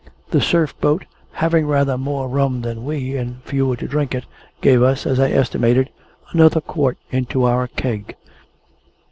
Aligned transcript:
The 0.31 0.41
Surf 0.41 0.73
boat, 0.81 1.05
having 1.33 1.67
rather 1.67 1.95
more 1.95 2.27
rum 2.27 2.63
than 2.63 2.83
we, 2.83 3.15
and 3.15 3.43
fewer 3.43 3.75
to 3.75 3.87
drink 3.87 4.15
it, 4.15 4.25
gave 4.59 4.81
us, 4.81 5.05
as 5.05 5.19
I 5.19 5.29
estimated, 5.29 5.91
another 6.31 6.59
quart 6.59 6.97
into 7.11 7.43
our 7.43 7.67
keg. 7.67 8.15